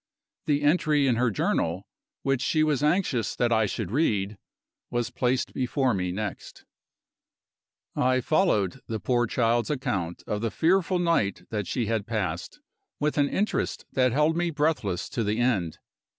The 0.47 0.63
entry 0.63 1.05
in 1.05 1.17
her 1.17 1.29
Journal, 1.29 1.85
which 2.23 2.41
she 2.41 2.63
was 2.63 2.81
anxious 2.81 3.35
that 3.35 3.51
I 3.51 3.67
should 3.67 3.91
read, 3.91 4.39
was 4.89 5.11
placed 5.11 5.53
before 5.53 5.93
me 5.93 6.11
next. 6.11 6.65
I 7.95 8.19
followed 8.19 8.81
the 8.87 8.99
poor 8.99 9.27
child's 9.27 9.69
account 9.69 10.23
of 10.25 10.41
the 10.41 10.49
fearful 10.49 10.97
night 10.97 11.43
that 11.51 11.67
she 11.67 11.85
had 11.85 12.07
passed, 12.07 12.61
with 12.99 13.19
an 13.19 13.29
interest 13.29 13.85
that 13.91 14.11
held 14.11 14.35
me 14.35 14.49
breathless 14.49 15.07
to 15.09 15.23
the 15.23 15.37
end. 15.37 15.77